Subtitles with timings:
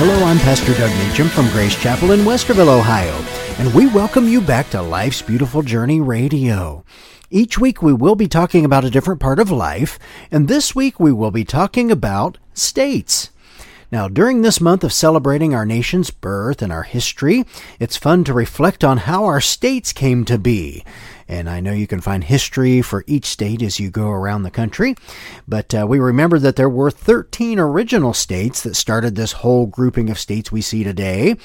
[0.00, 3.20] Hello, I'm Pastor Doug Meacham from Grace Chapel in Westerville, Ohio,
[3.58, 6.84] and we welcome you back to Life's Beautiful Journey Radio.
[7.30, 9.98] Each week we will be talking about a different part of life,
[10.30, 13.30] and this week we will be talking about states.
[13.90, 17.44] Now, during this month of celebrating our nation's birth and our history,
[17.80, 20.84] it's fun to reflect on how our states came to be.
[21.28, 24.50] And I know you can find history for each state as you go around the
[24.50, 24.94] country.
[25.46, 30.08] But uh, we remember that there were 13 original states that started this whole grouping
[30.08, 31.36] of states we see today.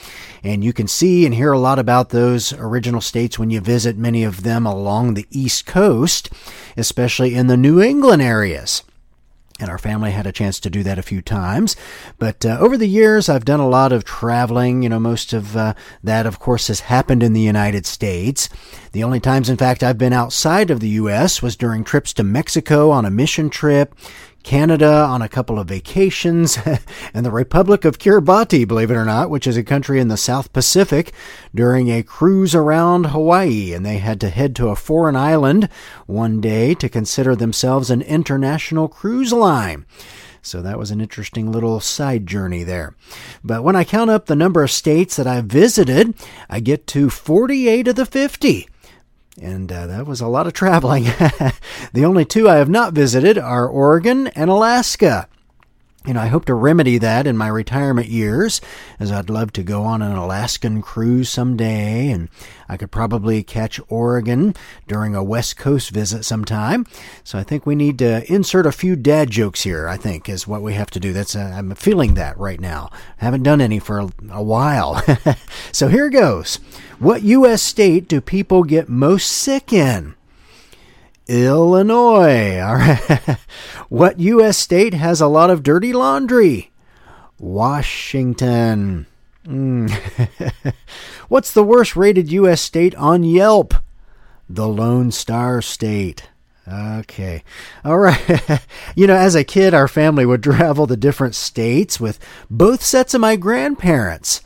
[0.41, 3.97] And you can see and hear a lot about those original states when you visit
[3.97, 6.29] many of them along the East Coast,
[6.77, 8.83] especially in the New England areas
[9.59, 11.75] and our family had a chance to do that a few times.
[12.17, 14.81] But uh, over the years, I've done a lot of traveling.
[14.81, 18.49] You know, most of uh, that, of course, has happened in the United States.
[18.93, 21.41] The only times, in fact, I've been outside of the U.S.
[21.41, 23.95] was during trips to Mexico on a mission trip,
[24.43, 26.57] Canada on a couple of vacations,
[27.13, 30.17] and the Republic of Kiribati, believe it or not, which is a country in the
[30.17, 31.13] South Pacific,
[31.55, 33.73] during a cruise around Hawaii.
[33.73, 35.69] And they had to head to a foreign island
[36.05, 39.85] one day to consider themselves an international cruise line.
[40.41, 42.95] So that was an interesting little side journey there.
[43.45, 46.13] But when I count up the number of states that I've visited,
[46.49, 48.67] I get to 48 of the 50
[49.41, 51.03] and uh, that was a lot of traveling.
[51.93, 55.27] the only two I have not visited are Oregon and Alaska.
[56.05, 58.59] You know, I hope to remedy that in my retirement years,
[58.99, 62.27] as I'd love to go on an Alaskan cruise someday, and
[62.67, 64.53] I could probably catch Oregon
[64.85, 66.85] during a West Coast visit sometime.
[67.23, 69.87] So I think we need to insert a few dad jokes here.
[69.87, 71.13] I think is what we have to do.
[71.13, 72.89] That's uh, I'm feeling that right now.
[73.21, 75.01] I haven't done any for a, a while.
[75.71, 76.57] so here goes.
[76.99, 77.61] What U.S.
[77.61, 80.15] state do people get most sick in?
[81.27, 82.59] Illinois.
[82.61, 83.37] All right.
[83.89, 84.57] what U.S.
[84.57, 86.71] state has a lot of dirty laundry?
[87.39, 89.07] Washington.
[89.45, 90.73] Mm.
[91.27, 92.61] What's the worst rated U.S.
[92.61, 93.73] state on Yelp?
[94.49, 96.29] The Lone Star State.
[96.67, 97.43] Okay.
[97.83, 98.61] All right.
[98.95, 102.19] you know, as a kid, our family would travel to different states with
[102.49, 104.41] both sets of my grandparents.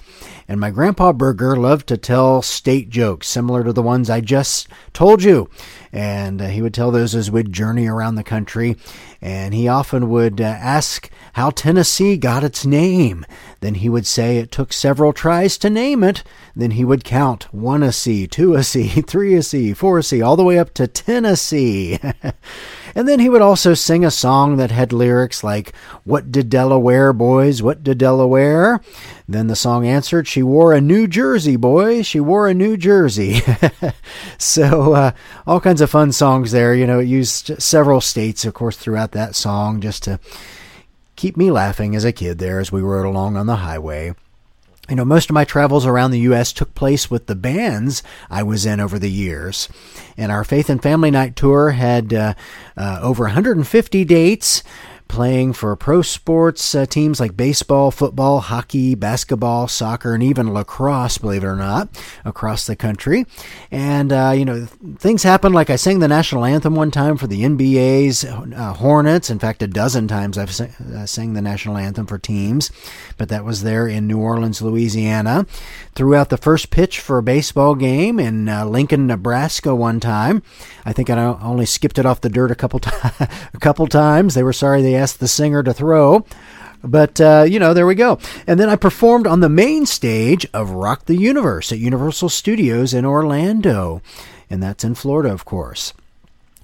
[0.50, 4.70] And my grandpa Burger loved to tell state jokes similar to the ones I just
[4.94, 5.50] told you.
[5.92, 8.78] And uh, he would tell those as we'd journey around the country.
[9.22, 13.26] And he often would uh, ask how Tennessee got its name.
[13.60, 16.24] Then he would say it took several tries to name it.
[16.56, 20.04] Then he would count one a C, two a C, three a C, four a
[20.04, 22.00] C, all the way up to Tennessee.
[22.98, 25.72] And then he would also sing a song that had lyrics like,
[26.04, 27.62] What did Delaware, boys?
[27.62, 28.82] What did Delaware?
[29.30, 32.08] Then the song answered, She wore a New Jersey, boys.
[32.08, 33.42] She wore a New Jersey.
[34.40, 35.12] so, uh,
[35.46, 36.74] all kinds of fun songs there.
[36.74, 40.20] You know, it used several states, of course, throughout that song just to
[41.16, 44.16] keep me laughing as a kid there as we rode along on the highway
[44.90, 46.54] you know, most of my travels around the U.S.
[46.54, 49.68] took place with the bands I was in over the years.
[50.16, 52.34] And our Faith and Family Night tour had uh,
[52.78, 54.64] uh, over 150 dates
[55.08, 61.18] playing for pro sports uh, teams like baseball, football, hockey, basketball, soccer, and even lacrosse,
[61.18, 61.90] believe it or not,
[62.26, 63.26] across the country.
[63.72, 64.66] And, uh, you know,
[64.98, 69.30] things happen like I sang the national anthem one time for the NBA's uh, Hornets.
[69.30, 72.72] In fact, a dozen times I've sang, uh, sang the national anthem for teams,
[73.18, 75.46] but that was there in New Orleans, Louisiana.
[75.96, 80.44] Threw out the first pitch for a baseball game in uh, Lincoln, Nebraska one time.
[80.86, 84.34] I think I only skipped it off the dirt a couple, t- a couple times.
[84.34, 86.26] They were sorry they asked the singer to throw.
[86.84, 88.20] But, uh, you know, there we go.
[88.46, 92.94] And then I performed on the main stage of Rock the Universe at Universal Studios
[92.94, 94.02] in Orlando.
[94.50, 95.94] And that's in Florida, of course.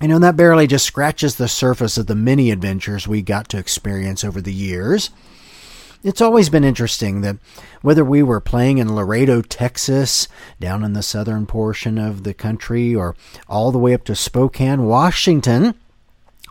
[0.02, 3.50] You know, and that barely just scratches the surface of the many adventures we got
[3.50, 5.10] to experience over the years.
[6.04, 7.38] It's always been interesting that
[7.82, 10.28] whether we were playing in Laredo, Texas,
[10.60, 13.16] down in the southern portion of the country, or
[13.48, 15.76] all the way up to Spokane, Washington,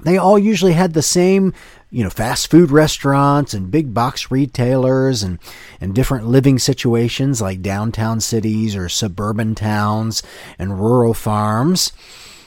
[0.01, 1.53] they all usually had the same,
[1.91, 5.39] you know, fast food restaurants and big box retailers and,
[5.81, 10.23] and different living situations like downtown cities or suburban towns
[10.59, 11.93] and rural farms.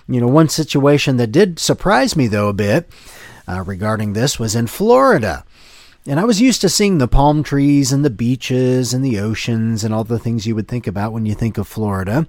[0.08, 2.90] You know, one situation that did surprise me, though, a bit
[3.48, 5.46] uh, regarding this was in Florida.
[6.08, 9.84] And I was used to seeing the palm trees and the beaches and the oceans
[9.84, 12.28] and all the things you would think about when you think of Florida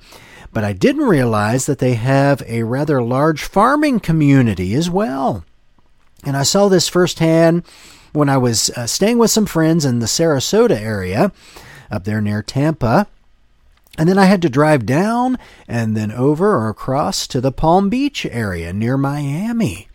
[0.56, 5.44] but I didn't realize that they have a rather large farming community as well.
[6.24, 7.62] And I saw this firsthand
[8.14, 11.30] when I was uh, staying with some friends in the Sarasota area
[11.90, 13.06] up there near Tampa.
[13.98, 15.38] And then I had to drive down
[15.68, 19.88] and then over or across to the Palm Beach area near Miami.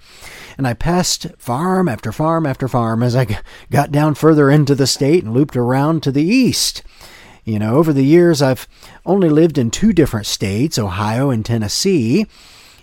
[0.57, 3.39] And I passed farm after farm after farm as I
[3.69, 6.83] got down further into the state and looped around to the east.
[7.43, 8.67] You know, over the years, I've
[9.05, 12.27] only lived in two different states, Ohio and Tennessee.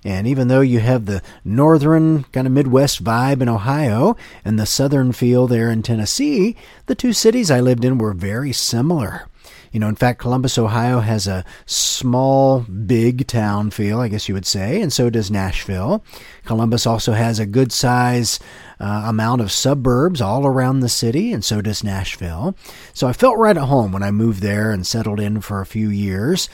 [0.05, 4.67] And even though you have the northern kind of Midwest vibe in Ohio and the
[4.67, 6.56] southern feel there in Tennessee,
[6.87, 9.28] the two cities I lived in were very similar.
[9.73, 14.35] You know, in fact, Columbus, Ohio has a small, big town feel, I guess you
[14.35, 16.05] would say, and so does Nashville.
[16.44, 18.38] Columbus also has a good size
[18.81, 22.56] uh, amount of suburbs all around the city, and so does Nashville.
[22.94, 25.67] So I felt right at home when I moved there and settled in for a
[25.67, 26.49] few years.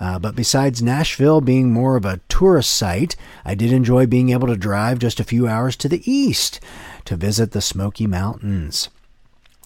[0.00, 4.48] Uh, but besides Nashville being more of a tourist site, I did enjoy being able
[4.48, 6.58] to drive just a few hours to the east
[7.04, 8.88] to visit the Smoky Mountains.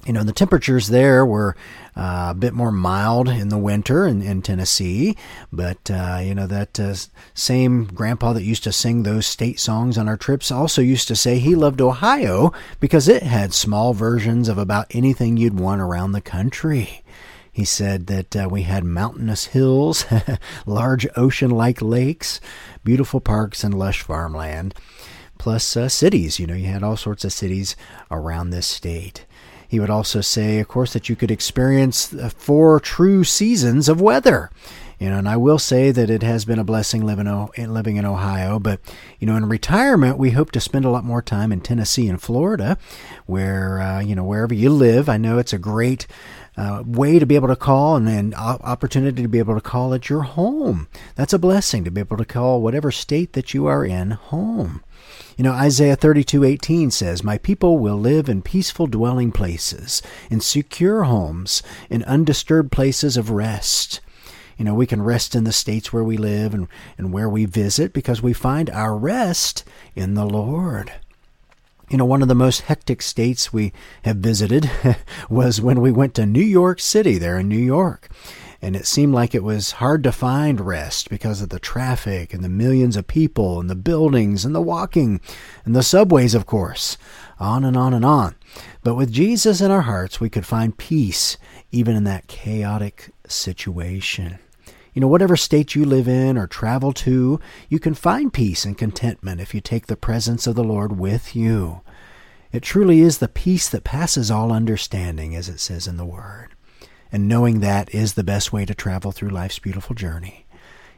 [0.06, 1.56] You know, the temperatures there were
[1.96, 5.16] uh, a bit more mild in the winter in, in Tennessee,
[5.52, 6.94] but uh, you know that uh,
[7.34, 11.16] same grandpa that used to sing those state songs on our trips also used to
[11.16, 16.12] say he loved Ohio because it had small versions of about anything you'd want around
[16.12, 17.02] the country.
[17.50, 20.04] He said that uh, we had mountainous hills,
[20.66, 22.40] large ocean like lakes,
[22.84, 24.72] beautiful parks, and lush farmland,
[25.38, 26.38] plus uh, cities.
[26.38, 27.74] You know, you had all sorts of cities
[28.10, 29.25] around this state.
[29.68, 34.50] He would also say, of course, that you could experience four true seasons of weather.
[34.98, 37.26] You know, and I will say that it has been a blessing living
[37.58, 38.58] living in Ohio.
[38.58, 38.80] But
[39.18, 42.20] you know, in retirement, we hope to spend a lot more time in Tennessee and
[42.20, 42.78] Florida,
[43.26, 45.10] where uh, you know wherever you live.
[45.10, 46.06] I know it's a great
[46.56, 49.92] uh, way to be able to call and an opportunity to be able to call
[49.92, 50.88] at your home.
[51.14, 54.82] That's a blessing to be able to call whatever state that you are in home.
[55.36, 60.00] You know, Isaiah 32:18 says, "My people will live in peaceful dwelling places,
[60.30, 64.00] in secure homes, in undisturbed places of rest."
[64.56, 67.44] You know, we can rest in the states where we live and, and where we
[67.44, 69.64] visit because we find our rest
[69.94, 70.92] in the Lord.
[71.88, 73.72] You know, one of the most hectic states we
[74.02, 74.68] have visited
[75.30, 78.08] was when we went to New York City, there in New York.
[78.60, 82.42] And it seemed like it was hard to find rest because of the traffic and
[82.42, 85.20] the millions of people and the buildings and the walking
[85.64, 86.98] and the subways, of course.
[87.38, 88.34] On and on and on.
[88.82, 91.36] But with Jesus in our hearts, we could find peace
[91.70, 94.38] even in that chaotic situation.
[94.96, 97.38] You know, whatever state you live in or travel to,
[97.68, 101.36] you can find peace and contentment if you take the presence of the Lord with
[101.36, 101.82] you.
[102.50, 106.54] It truly is the peace that passes all understanding, as it says in the Word.
[107.12, 110.45] And knowing that is the best way to travel through life's beautiful journey.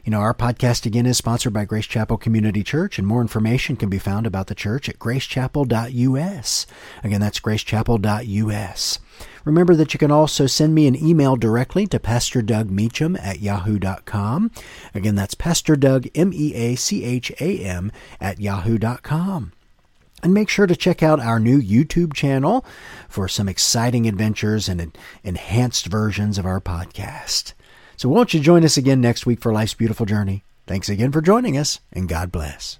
[0.03, 3.75] You know, our podcast again is sponsored by Grace Chapel Community Church, and more information
[3.75, 6.67] can be found about the church at gracechapel.us.
[7.03, 8.99] Again, that's gracechapel.us.
[9.45, 13.41] Remember that you can also send me an email directly to Pastor Doug Meacham at
[13.41, 14.51] yahoo.com.
[14.93, 17.91] Again, that's Pastor Doug, M E A C H A M,
[18.21, 19.51] at yahoo.com.
[20.21, 22.65] And make sure to check out our new YouTube channel
[23.07, 27.53] for some exciting adventures and enhanced versions of our podcast.
[27.99, 30.45] So, won't you join us again next week for Life's Beautiful Journey?
[30.65, 32.79] Thanks again for joining us, and God bless.